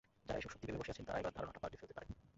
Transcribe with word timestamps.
যাঁরা 0.27 0.39
এসব 0.41 0.51
সত্যি 0.53 0.65
ভেবে 0.67 0.79
বসে 0.81 0.93
আছেন, 0.93 1.05
তাঁরা 1.07 1.19
এবার 1.21 1.35
ধারণাটা 1.37 1.61
পাল্টে 1.61 1.79
ফেলতে 1.81 1.95
পারেন। 1.97 2.09